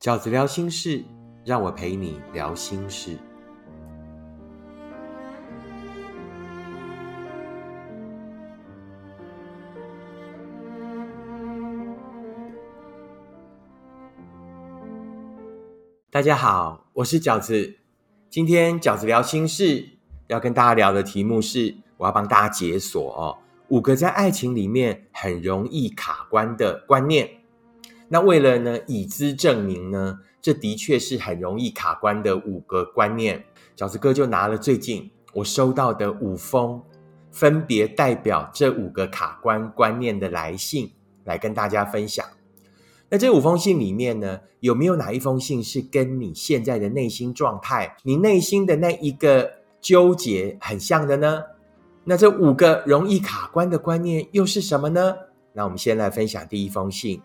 [0.00, 1.04] 饺子聊心事，
[1.44, 3.18] 让我陪你聊心事。
[16.10, 17.76] 大家好，我是饺子。
[18.30, 19.86] 今天饺子聊心事，
[20.28, 23.36] 要跟大家聊的题目是，我要帮大家解锁哦
[23.68, 27.39] 五个在爱情里面很容易卡关的观念。
[28.12, 33.44] 那为了呢，以资证明呢，这的确是很容易卡关的五个观念。
[33.76, 36.82] 饺子哥就拿了最近我收到的五封，
[37.30, 40.90] 分别代表这五个卡关观念的来信，
[41.22, 42.26] 来跟大家分享。
[43.08, 51.44] 那这五封信里面呢，有没有哪一封信是跟你现在的内心状态、你内心的那一个纠结很像的呢？
[52.02, 55.14] 那这五个容易卡关的观念又是什么呢？
[55.52, 57.22] 那我们先来分享第一封信。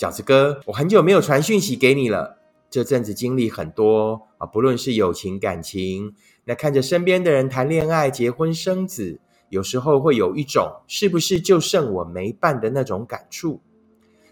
[0.00, 2.38] 饺子哥，我很久没有传讯息给你了。
[2.70, 6.14] 这阵子经历很多啊，不论是友情、感情，
[6.46, 13.60] 那看着身边的人谈恋爱、结婚、生子，有时候会有一种是不是就剩我没办的那种感触。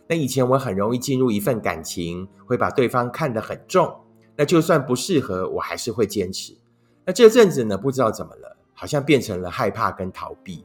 [0.06, 3.94] 那以前我很容易进入一份感情，会把对方看得很重，
[4.36, 6.56] 那就算不适合，我还是会坚持。
[7.04, 10.64] 那这阵子呢，不知道怎么了，好像变成了害怕跟逃避。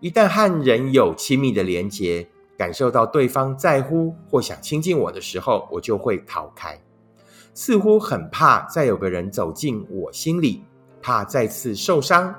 [0.00, 6.80] 一旦和人有亲密的连结，感受到对方在乎或想亲近我的时候，我就会逃开，
[7.54, 10.64] 似乎很怕再有个人走进我心里，
[11.02, 12.34] 怕再次受伤。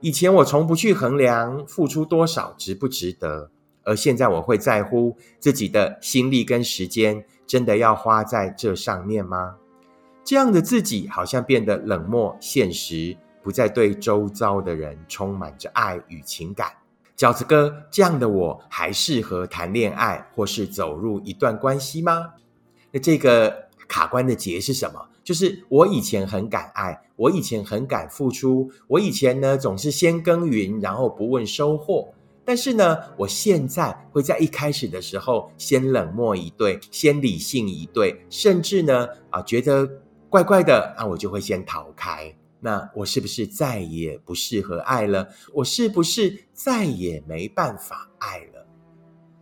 [0.00, 3.50] 以前我从不去衡量付出多少值不值得，
[3.82, 9.56] 而现在我会在乎自己的心力跟时间，真的要花在这上面吗？
[10.22, 16.72] 这样的自己好像变得冷漠、现实，不再对周遭的人充满着爱与情感。
[17.16, 22.34] 饺子哥，这样的我还适合谈恋爱，或是走入一段关系吗？
[22.92, 25.00] 那这个卡关的结是什么？
[25.24, 32.12] 就是我以前很敢爱，我以前很敢付出，我以前呢总是先耕耘，然后不问收获。
[32.44, 39.88] 但是呢，我现在会在一开始的时候先冷漠一对，先理性一对，甚至呢啊觉得
[40.28, 42.32] 怪怪的，那我就会先逃开。
[42.60, 45.28] 那我是不是再也不适合爱了？
[45.52, 48.66] 我是不是再也没办法爱了？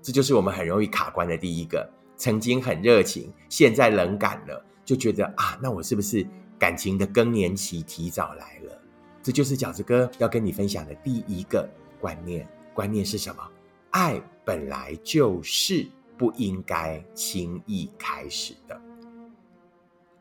[0.02, 1.88] 这就是我们很容易卡关的第一个。
[2.16, 6.26] 曾经很热情，现在冷感了，就觉得啊，那我是不是
[6.58, 8.80] 感情的更年期提早来了？
[9.22, 11.68] 这就是饺子哥要跟你分享的第一个
[12.00, 12.46] 观念。
[12.72, 13.42] 观念是什么？
[13.90, 15.86] 爱本来就是
[16.16, 18.80] 不应该轻易开始的。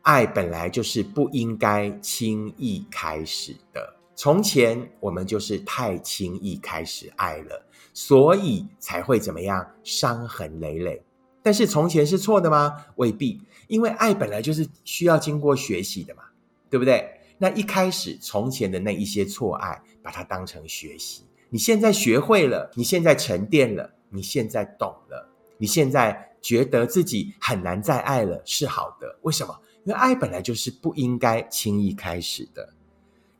[0.04, 3.96] 爱本来就是不应该轻易开始的。
[4.14, 11.02] 从前我们就是太轻易开始爱了，所以才会怎么样伤痕累累。
[11.42, 12.84] 但是从前是错的吗？
[12.96, 16.22] 未必，因为爱本来就是需要经过学习的嘛，
[16.68, 17.10] 对不对？
[17.38, 21.24] 那一开始从前的那一些错爱，把它当成学习。
[21.48, 29.18] 你现在学会了，你现在沉淀了，你现在懂了，你现在觉得自己很难再爱了，是好的。
[29.22, 29.58] 为什么？
[29.84, 32.70] 因为爱本来就是不应该轻易开始的，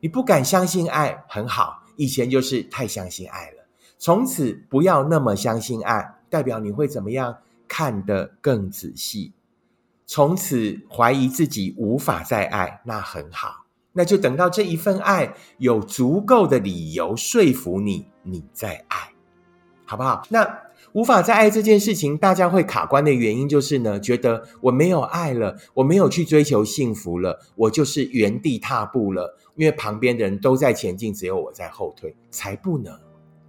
[0.01, 3.67] 你不敢相信爱很好，以前就是太相信爱了，
[3.99, 7.39] 从此不要那么相信爱，代表你会怎么样？
[7.67, 9.33] 看得更仔细，
[10.05, 19.13] 从此怀疑自己无法再爱，那很好，那就等到这一份爱有足够的理由说服你，你再爱，
[19.87, 20.23] 好不好？
[20.29, 20.64] 那。
[20.95, 29.37] 无法再爱这件事情，大家会卡关的原因就是呢，觉得我没有爱了，我没有去追求幸福了，我就是原地踏步了。
[29.57, 32.97] 因为旁边的人都在前进，只有我在后退，才不能。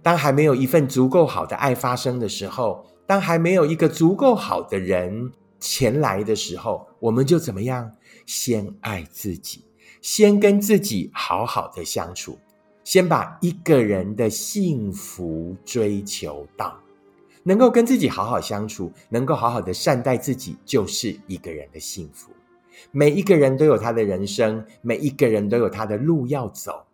[0.02, 5.30] 当还没有一份足够好的爱发生的时候，当还没有一个足够好的人
[5.60, 7.92] 前来的时候，我们就怎么样？
[8.26, 9.64] 先爱自己，
[10.02, 12.36] 先跟自己好好的相处，
[12.82, 16.76] 先把一个人的幸福追求到。
[17.46, 22.32] 能够跟自己好好相处，能够好好的善待自己，就是一个人的幸福。
[22.90, 26.84] 每一个人都有他的人生，每一个人都有他的路要走，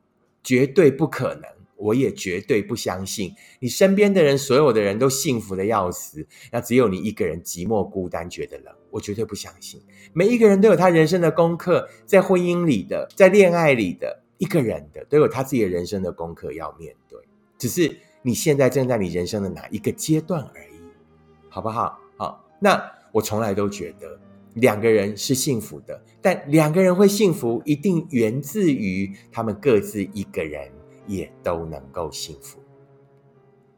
[0.42, 1.44] 绝对不可能。
[1.76, 8.72] 我也绝对不相信你身边的人，所有的人都幸福的要死，那只有你一个人寂寞孤单，觉得冷。
[8.90, 9.80] 我绝对不相信。
[10.12, 17.18] 每一个人都有他人生的功课，在婚姻里的，在恋爱里的，一个人的都有他自己的人生的功课要面对，
[17.56, 17.96] 只是。
[18.22, 20.80] 你现在正在你人生的哪一个阶段而已，
[21.48, 21.98] 好不好？
[22.16, 22.80] 好，那
[23.10, 24.18] 我从来都觉得
[24.54, 30.70] 两个人是幸福的，但两个人会幸福，一定源自于他们各自一个人
[31.06, 32.58] 也都能够幸福。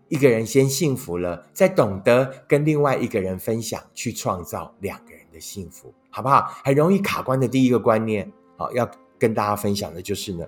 [0.08, 6.44] 一个人先幸福了，再懂得跟另外一个人分享，去创造两个人的幸福，好不好？
[6.62, 8.88] 很容易卡关的第一个观念，好，要
[9.19, 10.47] 跟大家分享的就是呢，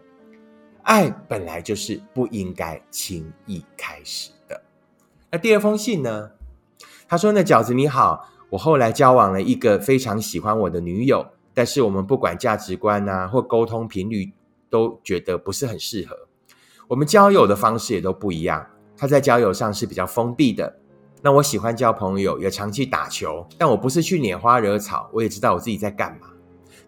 [0.87, 4.63] 爱本来就是不应该轻易开始的。
[5.33, 6.31] 那第二封信呢？
[7.09, 14.33] 他说那，饺子你好，我后来交往了一个非常喜欢我的女友，但是我们不管价值观啊或沟通频率，
[14.71, 16.17] 都觉得不是很适合。
[16.87, 18.65] 我们交友的方式也都不一样。
[18.97, 20.79] 他在交友上是比较封闭的。
[21.21, 25.11] 那我喜欢交朋友，也常去打球，但我不是去拈花惹草。
[25.13, 26.29] 我也知道我自己在干嘛。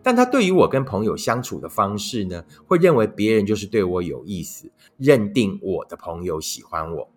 [0.03, 7.09] 但他对于我跟朋友相处的方式呢，会认为别人就是对我有意思，认定我的朋友喜欢我。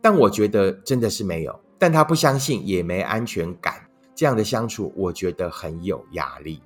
[0.00, 1.58] 但我觉得真的是没有。
[1.78, 3.74] 但他不相信，也没安全感。
[4.14, 6.62] 这样的相处，我觉得很有压力。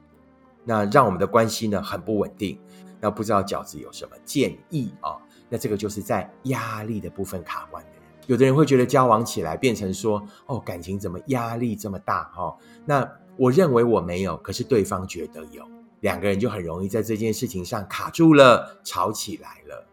[0.65, 2.57] 那让我们的关系呢，很不稳定。
[3.01, 5.17] 那不知道饺子有什么建议啊？
[5.49, 12.25] 那这个就是在压力的部分卡关的人，有的人会觉得交往起来变成说，哦，感情怎么压力这么大？
[12.33, 15.67] 哈，那我认为我没有，可是对方觉得有，
[16.01, 19.89] 两个人就很容易在这件事情上卡住了，吵起来了。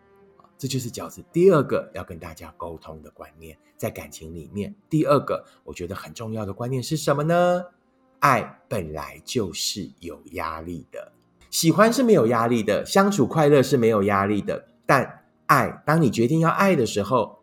[0.58, 7.64] 这就是饺子第二个要跟大家沟通的观念，在感情里面，第二个我觉得很重要的观念是什么呢？
[8.20, 11.14] 爱本来就是有压力的，
[11.50, 15.24] 喜欢是没有压力的，相处快乐是没有压力的，但。
[15.46, 17.40] 爱，当你决定要爱的时候，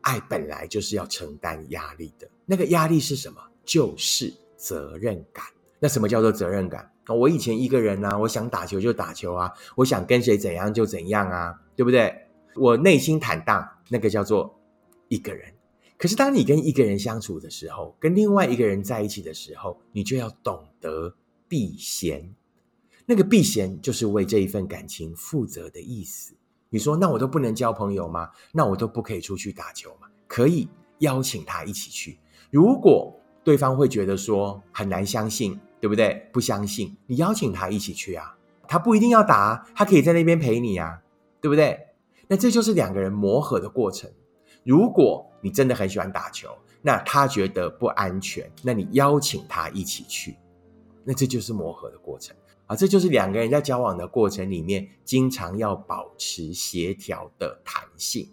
[0.00, 2.28] 爱本来就是要承担压力的。
[2.44, 3.40] 那个压力是什么？
[3.64, 5.44] 就是责任感。
[5.78, 6.90] 那什么叫做责任感？
[7.08, 12.12] 我以前一个人呢，我想打球就打球啊，我想跟谁怎样就怎样啊，对不对？
[12.56, 14.58] 我内心坦荡，那个叫做
[15.08, 15.52] 一个人。
[15.98, 21.14] 可是当你跟一个人相处的时候，跟另外一个人在一起的时候，你就要懂得
[21.46, 22.34] 避嫌。
[23.04, 26.34] 那个避嫌就是为这一份感情负责的意思。
[26.70, 28.30] 你说那我都不能交朋友吗？
[28.52, 30.08] 那我都不可以出去打球吗？
[30.26, 30.68] 可以
[30.98, 32.18] 邀请他一起去。
[32.50, 33.14] 如果
[33.46, 36.28] 对方会觉得说很难相信，对不对？
[36.32, 38.36] 不相信，你邀请他一起去啊。
[38.66, 41.00] 他不一定要打，他可以在那边陪你啊，
[41.40, 41.78] 对不对？
[42.26, 44.10] 那这就是两个人磨合的过程。
[44.64, 46.48] 如果你真的很喜欢打球，
[46.82, 50.36] 那他觉得不安全，那你邀请他一起去，
[51.04, 52.36] 那这就是磨合的过程。
[52.66, 58.28] 啊，这就是两个人在交往的过程里面，经常要保持协调的弹性。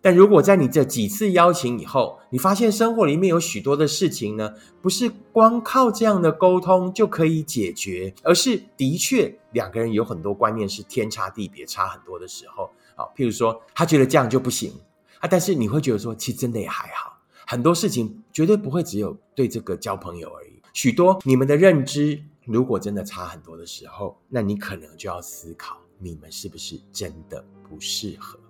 [0.00, 14.72] 但如果在你这几次邀请以后，你发现生活里面有许多的事情呢，不是光靠这样的沟通就可以解决，而是的确两个人有很多观念是天差地别，差很多的时候，啊，譬如说他觉得这样就不行
[15.20, 22.22] 啊，但是你会觉得说，其实真的也还好，很多事情绝对不会只有对这个交朋友而已，许多你们的认知。
[22.44, 28.40] 如果真的差很多的时候，那你可能就要思考，你们是不是真的不适合，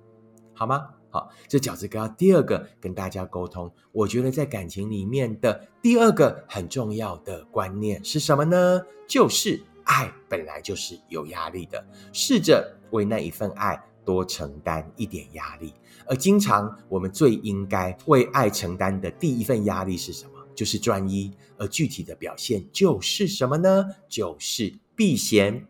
[0.55, 0.89] 好吗？
[1.11, 8.83] 好，这饺子哥第二个跟大家沟通，我觉得在感情里面的第二个很重要的观念是什么呢？
[9.07, 11.83] 就是爱本来就是有压力的，
[12.13, 15.73] 试着为那一份爱多承担一点压力。
[16.07, 20.33] 而经常我们最应该为爱承担的第一份压力是什么？
[20.55, 23.87] 就是专一，而具体的表现就是什么呢？
[24.09, 25.67] 就是避嫌。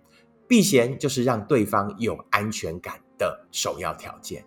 [0.49, 4.43] 避嫌就是让对方有安全感的首要条件，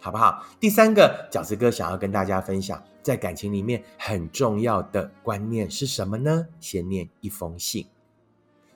[0.00, 0.44] 好不好？
[0.60, 6.46] 第三个饺子哥想要跟大家分享，在感情里面很重要的观念是什么呢？
[6.60, 7.86] 先念一封信。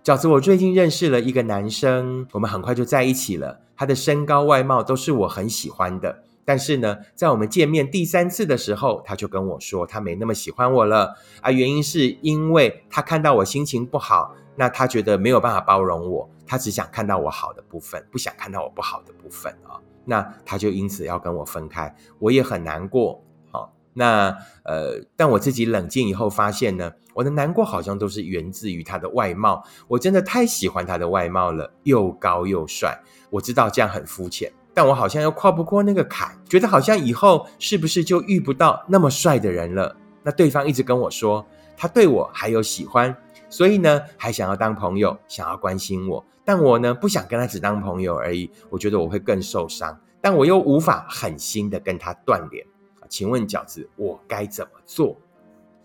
[0.02, 3.60] 饺子，我最近认识了一个男生，我们很快就在一起了。
[3.76, 6.24] 他的身高、外貌都是我很喜欢的。
[6.44, 11.52] 但是呢，在我们见面第三次的时候，他就跟我说，他没那么喜欢我了啊。
[11.52, 19.80] 原因是因为他看到我心情不好，那他觉得没有办法包容我，他只想看到我好的部分，不想看到我不好的部分啊。
[20.04, 23.22] 那他就因此要跟我分开，我也很难过。
[23.50, 29.64] 好，那呃，但我自己冷静以后发现呢，我的难过好像都是源自于他的外貌。
[29.88, 33.00] 我真的太喜欢他的外貌了，又高又帅。
[33.30, 34.52] 我知道这样很肤浅。
[34.74, 39.94] 但我好像又跨不过那个坎，觉得好像以后是不是就遇不到那么帅的人了？
[40.22, 41.44] 那对方一直跟我说，
[41.76, 43.14] 他对我还有喜欢，
[43.52, 46.24] 所以呢，还想要当朋友，想要关心我。
[46.44, 50.00] 但我呢，不想跟他只当朋友而已，我觉得我会更受伤。
[50.22, 52.66] 但我又无法狠心的跟他断联。
[53.08, 55.16] 请问饺子，我该怎么做？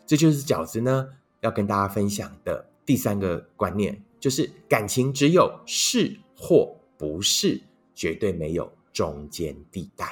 [0.06, 1.10] 这就是饺子呢
[1.42, 7.62] 要跟大家分享的第三个观念，就是感情只有是或不是，
[7.94, 8.72] 绝对没有。
[8.94, 10.06] 中间地带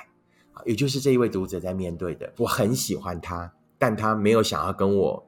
[0.54, 2.32] 啊，也就是这一位读者在面对的。
[2.38, 5.28] 我很喜欢他，但他没有想要跟我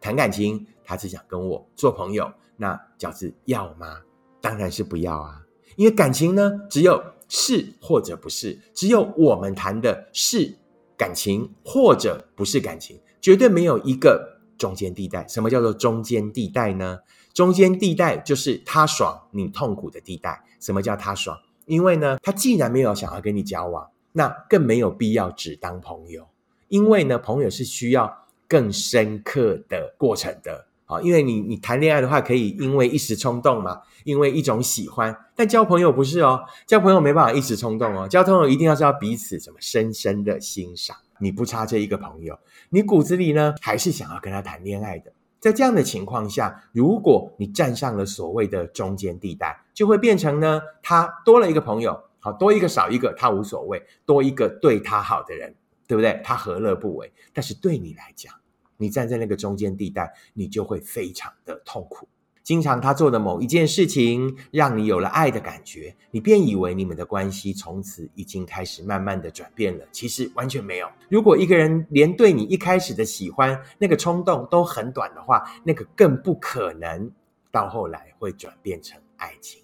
[0.00, 2.32] 谈感情，他只想跟我做朋友。
[2.56, 4.00] 那饺子要吗？
[4.40, 5.42] 当然是不要啊！
[5.76, 10.56] 因为感情呢，只有是或者不是，只有我们谈的是
[10.96, 15.26] 感情或者不是感情，绝对没有一个中间地带。
[15.28, 16.98] 什么叫做中间地带呢？
[17.32, 20.42] 中间地带就是他爽你痛苦的地带。
[20.60, 21.38] 什么叫他爽？
[21.66, 26.26] 因为呢，他既然没有想要跟你交往，那更没有必要只当朋友。
[26.68, 30.66] 因为呢，朋友是需要更深刻的过程的。
[30.86, 35.14] 啊，因为你你谈恋爱的话，可以因为一时冲动嘛，因为一种喜欢。
[35.36, 40.96] 但交朋友不是哦，交朋友没办法一时冲动哦，交朋友一定要是要彼此怎么深深的欣赏。
[41.20, 42.38] 你不差这一个朋友，
[42.70, 45.12] 你骨子里呢还是想要跟他谈恋爱的。
[45.38, 55.54] 在这样的情况下，如果你站上了所谓的中间地带，就会变成呢，他多了一个朋友，好多一个少一个他无所谓，多一个对他好的人，
[55.88, 56.20] 对不对？
[56.22, 57.12] 他何乐不为？
[57.32, 58.32] 但是对你来讲，
[58.76, 62.06] 你站在那个中间地带，你就会非常的痛苦。
[62.44, 69.84] 经常他做的某一件事情，让你有了爱的感觉，你便以为你们的关系从此已经开始慢慢的转变了。
[69.92, 70.88] 其实完全没有。
[71.10, 77.10] 如果一个人连对你一开始的喜欢那个冲动都很短的话，那个更不可能
[77.50, 79.62] 到后来会转变成爱情。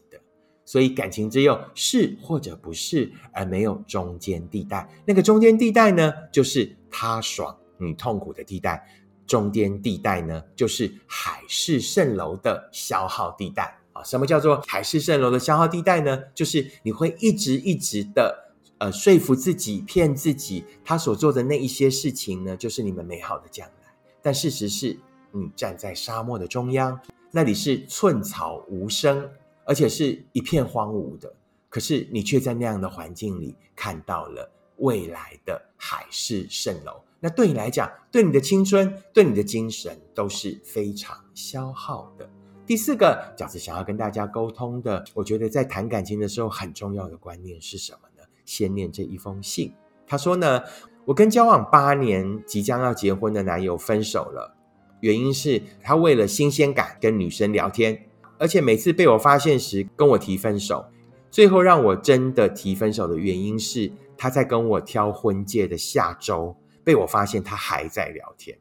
[0.75, 4.89] 所以感情只有是或者不是，而没有中间地带。
[5.07, 8.85] 那个中间地带呢，就是他爽你痛苦的地带。
[9.25, 14.03] 中间地带呢，就是海市蜃楼的消耗地带啊。
[14.03, 16.21] 什么叫做海市蜃楼的消耗地带呢？
[16.35, 18.37] 就是你会一直一直的
[18.79, 23.95] 呃说服自己、骗自己，他所做的那一些事情呢，就是你们美好的将来。
[24.21, 24.99] 但事实是，
[25.31, 27.01] 你站在沙漠的中央，
[27.31, 29.31] 那里是寸草无声，
[29.65, 31.35] 而且是一片荒芜的。
[31.69, 37.03] 可是你却在那样的环境里看到了未来的海市蜃楼。
[37.19, 42.31] 那对你来讲，对你的青春，对你的精神都是非常消耗的。
[42.67, 48.23] 第四个饺子想要跟大家沟通的，我觉得在谈感情的时候很重要的观念是什么呢？
[48.45, 49.75] 先念这一封信。
[50.07, 50.63] 他说呢，
[51.07, 54.55] 我跟交往八年、即将要结婚的男友分手了，
[55.01, 58.07] 原因是他为了新鲜感跟女生聊天，
[58.45, 60.85] 而且每次被我发现时跟我提分手。
[61.31, 66.55] 最后让我真的提分手的原因是他在跟我挑婚戒的下周。
[66.85, 68.59] 被我发现他还在聊天，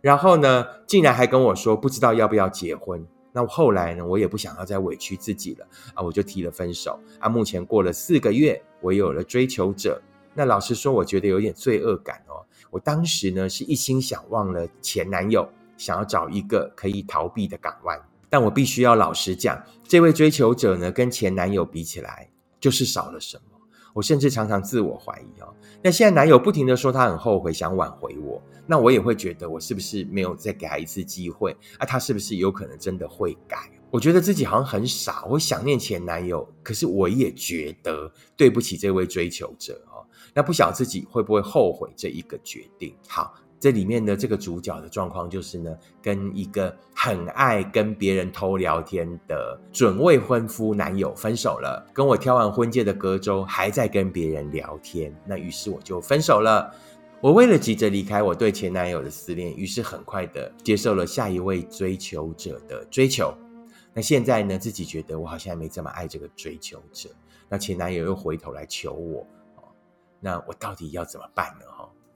[0.00, 3.06] 然后呢，竟然还跟我说不知道要不要结婚。
[3.32, 7.28] 那后来呢，我也不想要再委屈自己了啊，我就提了分手啊。
[7.28, 10.02] 目前过了四个月，我有了追求者。
[10.34, 12.42] 那老实说，我觉得有点罪恶感哦。
[12.68, 17.96] 我当时呢是一心想忘了前男友，想要找一个可以逃避的港湾。
[18.32, 23.42] 但我必须要老实讲，这位追求者呢，跟前男友比起来，就是少了什么。
[23.92, 25.54] 我甚至常常自我怀疑哦。
[25.82, 31.54] 那现在男友不停的说他很后悔，想挽回我，那我也会觉得我是不是没有再给他一次机会？
[31.76, 33.70] 啊，他是不是有可能真的会改？
[33.90, 40.00] 我觉得自己好像很傻，我想念前男友，可是我也觉得对不起这位追求者哦。
[40.32, 42.96] 那不晓得自己会不会后悔这一个决定？
[43.06, 43.34] 好。
[43.62, 51.86] 这里面的这个主角的状况就是呢，跟一个很爱跟别人偷聊天的准未婚夫男友分手了。
[51.92, 55.14] 跟我挑完婚戒的隔周，还在跟别人聊天。
[55.24, 56.74] 那于是我就分手了。
[57.20, 63.32] 我为了急着离开我对前男友的思念，于是很快的接受了下一位追求者的追求。
[63.94, 67.08] 那现在呢，自己觉得我好像没这么爱这个追求者。
[67.48, 69.24] 那前男友又回头来求我，
[70.18, 71.66] 那我到底要怎么办呢？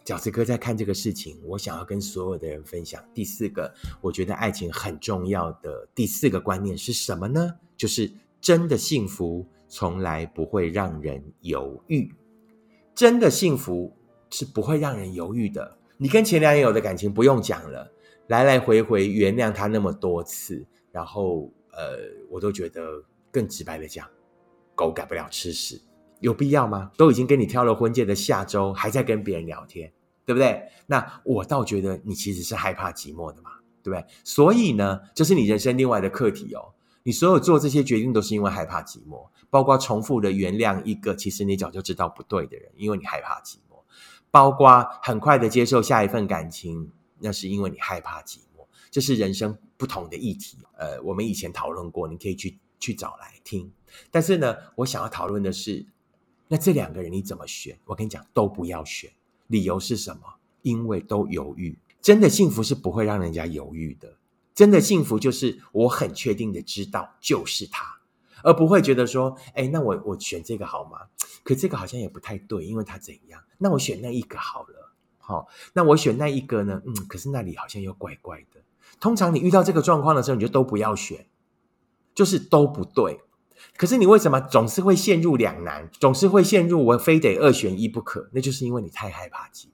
[0.06, 7.52] 饺子哥在看这个事情，我想要跟所有的人分享第四个，我觉得爱情很重要的第四个观念是什么呢？
[7.76, 8.08] 就是
[8.40, 12.08] 真的幸福从来不会让人犹豫，
[12.94, 13.92] 真的幸福
[14.30, 15.76] 是不会让人犹豫的。
[15.96, 17.90] 你跟前男友的感情不用讲了，
[18.28, 21.98] 来来回回原谅他那么多次，然后呃，
[22.30, 24.08] 我都觉得更直白的讲，
[24.76, 25.82] 狗改不了吃屎。
[26.20, 26.90] 有必要吗？
[26.96, 29.92] 都已经跟你挑了婚戒的下周，还在跟别人聊天，
[30.26, 30.68] 对不对？
[30.86, 33.52] 那我倒觉得你其实是害怕寂寞的嘛，
[33.82, 34.04] 对不对？
[34.24, 36.74] 所以呢，这是你人生另外的课题哦。
[37.04, 43.80] 你所有做这些决定都是因为害怕寂寞，包括重复的原谅一个其实你早就知道不对的人，因为你害怕寂寞；
[44.30, 46.90] 包括很快的接受下一份感情，
[47.20, 48.66] 那是因为你害怕寂寞。
[48.90, 50.58] 这是人生不同的议题。
[50.76, 53.72] 呃，我们以前讨论过，你可以去去找来听。
[54.10, 55.86] 但是呢，我想要讨论的是。
[56.48, 57.76] 那这两个人你怎么选？
[57.84, 59.10] 我跟你讲，都不要选。
[59.46, 60.22] 理由是什么？
[60.62, 61.78] 因为都犹豫。
[62.02, 64.16] 真的幸福是不会让人家犹豫的。
[64.54, 68.00] 真的幸福就是我很确定的知道就是他，
[68.42, 70.98] 而不会觉得说，哎，那我我选这个好吗？
[71.42, 73.42] 可这个好像也不太对，因为他怎样？
[73.58, 74.92] 那我选那一个好了。
[75.18, 76.80] 好，那我选那一个呢？
[76.86, 78.60] 嗯，可是那里好像又怪怪的。
[79.00, 81.26] 通常你遇到这个状况的时候，你就都不要选，
[82.14, 83.20] 就是都不对。
[83.76, 88.28] 可是你为什么总是会陷入两难，总是会陷入我非得二选一不可？
[88.32, 89.70] 那就是因为你太害怕寂寞。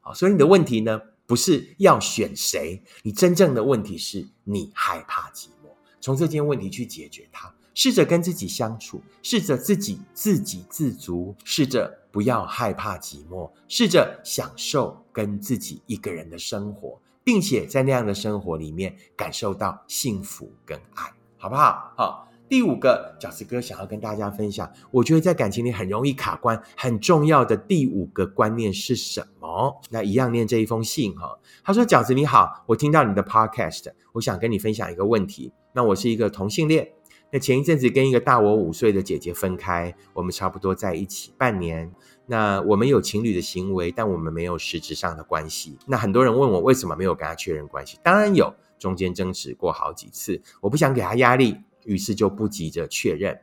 [0.00, 5.70] 好，所以你的问题呢，不是要选谁，你真正的问题是你害怕寂寞。
[6.00, 21.92] 从这件问题去解决它，试着跟自己相处，试着自己自给自足，试着不要害怕寂寞，试着享受跟自己一个人的生活，并且在那样的生活里面感受到幸福跟爱，好不好？
[21.96, 22.31] 好。
[22.52, 29.80] 第五个饺子哥想要跟大家分享，我觉得在感情里很容易卡关，很重要的第五个观念是什么？
[29.88, 31.38] 那一样念这一封信哈。
[31.64, 35.50] 他说：“饺子你好，我听到你的 podcast，我想跟你分享一个问题。
[35.72, 36.86] 那我是一个同性恋，
[37.30, 41.90] 那前一阵子跟一个大我五岁的姐姐分开，我们差不多在一起半年。
[42.26, 45.78] 那我们有情侣的行为，但我们没有实质上的关系。
[45.86, 47.98] 那很多人问我为什么没有跟他确认关系？
[48.02, 53.40] 当然有，中间争执过好几次，我不想给他压力。”于是就不急着确认，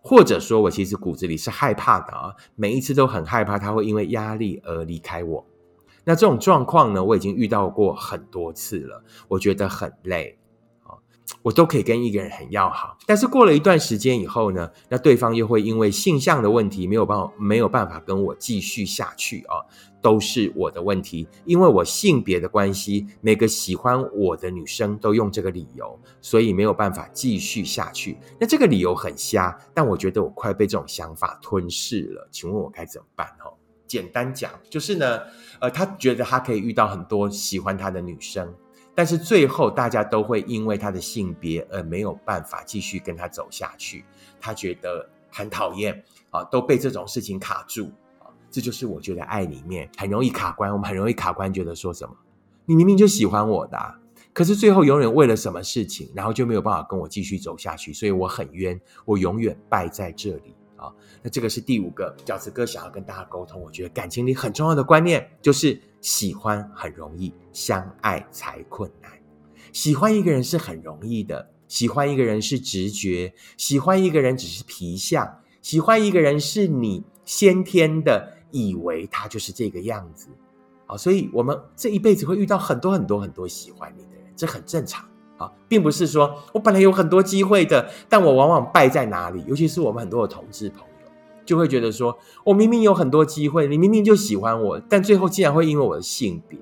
[0.00, 5.46] 或者说我其实骨子里是害怕的啊，每一次都很害怕他会因为压力而离开我。
[6.04, 10.36] 那这种状况呢，我已经遇到过很多次了，我觉得很累
[10.82, 10.98] 啊，
[11.42, 19.62] 我都可以跟一个人很要好，但是过了一段时间以后呢，那对方又会因为性向的问题没有办法没有办法跟我继续下去啊。
[20.02, 28.18] 都是我的问题，因为我性别的关系，每个喜欢我的女生都用这个理由，所以没有办法继续下去。
[28.40, 32.28] 那这个理由很瞎，但我觉得我快被这种想法吞噬了。
[32.32, 33.26] 请问我该怎么办？
[33.38, 33.50] 哈，
[33.86, 35.20] 简单讲就是呢，
[35.60, 38.52] 呃，他觉得他可以遇到很多喜欢他的女生，
[38.96, 44.04] 但是最后大家都会因为他的性别而没有办法继续跟他走下去。
[44.40, 47.92] 他觉得很讨厌啊，都被这种事情卡住。
[48.52, 52.14] 这就是我觉得爱里面很容易卡关，我们很容易卡关，觉得说什么，
[52.66, 53.94] 你明明就喜欢我的，
[54.34, 60.92] 可是最后永远为了什么事情，然后就没有办法跟我继续走下去，所以我很冤，我永远败在这里啊。
[61.22, 69.10] 那这个是第五个饺子哥想要跟大家沟通，我觉得感情里很重要的观念就是喜欢很容易，相爱才困难。
[69.72, 78.34] 喜欢一个人是很容易的，喜欢一个人是直觉，喜欢一个人只是皮相，喜欢一个人是你先天的。
[78.52, 80.28] 以为他就是这个样子，
[80.86, 85.04] 啊，所以我们这一辈子会遇到很多很多很多喜欢你的人，这很正常
[85.38, 89.42] 啊，并不是说我本来有很多机会的，但我往往败在哪里？
[89.48, 91.10] 尤其是我们很多的同志朋友，
[91.44, 96.58] 就会觉得说我明明有很多机会，你明明就喜欢我，但最后竟然会因为我的性别，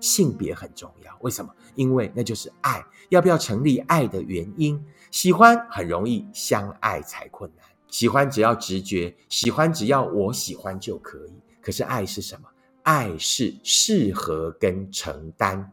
[0.00, 1.50] 性别很重要，为什么？
[1.74, 4.82] 因为那就是爱，要不要成立爱的原因？
[5.10, 7.64] 喜欢很容易，相爱才困难。
[7.90, 11.32] 喜欢只要直觉，喜欢只要我喜欢就可以。
[11.60, 12.48] 可是爱是什么？
[12.82, 15.72] 爱是适合跟承担。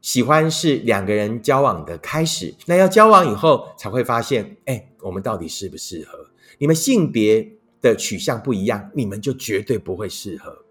[0.00, 6.18] 喜欢是两个人交往的开始，那要交往以后才会发现，哎，我们到底适不适合？
[6.58, 7.50] 你们性别
[7.80, 10.64] 的取向不一样，你们就绝对不会适合。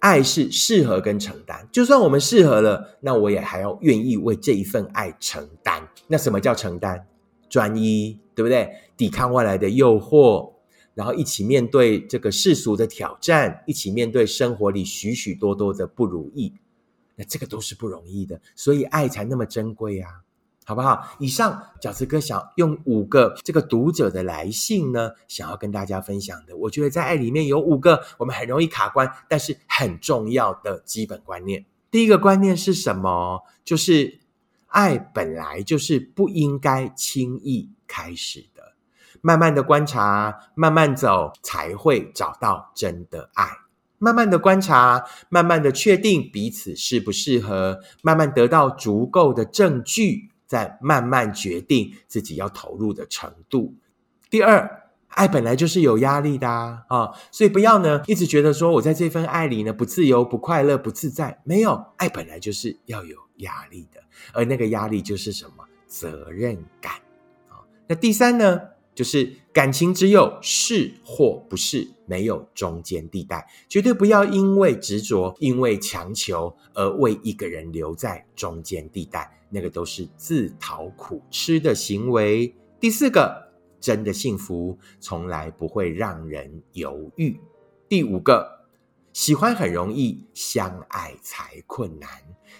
[0.00, 5.86] 爱是适合跟承担，就算我们适合了，那我也还要愿意为这一份爱承担。
[6.06, 7.06] 那什么叫承担？
[7.48, 8.18] 专一。
[8.38, 8.72] 对不对？
[8.96, 10.52] 抵抗外来的诱惑，
[10.94, 16.54] 然后一起面对这个世俗的挑战，一起面对生活里许许多多的不如意，
[17.16, 20.22] 那这个都是不容易的，所以爱才那么珍贵啊，
[20.64, 21.16] 好不好？
[21.18, 31.64] 以上饺子哥想用五个这个读者的来信呢，想要跟大家分享的，我觉得在爱里面有五个我们很容易卡关，但是很重要的基本观念。
[31.90, 33.42] 第一个观念是什么？
[33.64, 34.20] 就是
[34.68, 37.70] 爱本来就是不应该轻易。
[37.90, 38.74] 开始的，
[39.22, 43.48] 慢慢的观察，慢慢走，才会找到真的爱。
[43.96, 53.74] 慢慢的观察，慢慢的确定彼此适不适合，慢慢得到足够的证据，再慢慢决定自己要投入的程度。
[54.28, 61.40] 第二，爱本来就是有压力的啊，所以不要呢一直觉得说我在这份爱里呢不自由、不快乐、不自在。
[61.44, 64.00] 没有，爱本来就是要有压力的，
[64.32, 65.64] 而那个压力就是什么？
[65.86, 66.92] 责任感。
[67.86, 68.60] 那第三呢，
[68.94, 82.54] 就是感情只有是或不是，没有中间地带，绝对不要因为执着、因为强求而为一个人留在中间地带，那个都是自讨苦吃的行为。
[82.78, 83.47] 第四个，
[83.80, 87.40] 真的幸福从来不会让人犹豫。
[87.88, 88.66] 第五个，
[89.12, 92.10] 喜欢很容易，相爱才困难。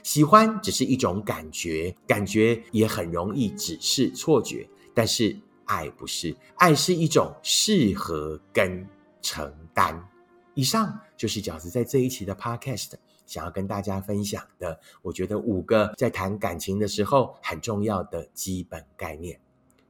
[0.03, 4.69] 喜欢只是一种感觉，感觉也很容易只是错觉。
[4.95, 8.87] 但是爱不是，爱是一种适合跟
[9.21, 10.09] 承担。
[10.55, 12.93] 以上就是饺子在这一期的 Podcast
[13.27, 19.39] 想要跟大家分享的，我觉得五个在谈感情的时候很重要的基本概念。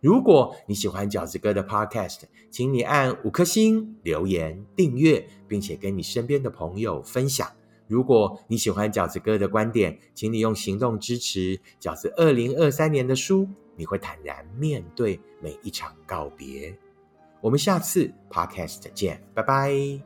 [0.01, 7.51] 如果你喜欢饺子哥的 Podcast，请你按五颗星、留言、订阅，并且跟你身边的朋友分享。
[7.89, 16.77] 如果你喜欢饺子哥的观点，请你用行动支持饺子二零二三年的书，你会坦然面对每一场告别。
[17.41, 20.01] 我们下次 Podcast 见，拜拜。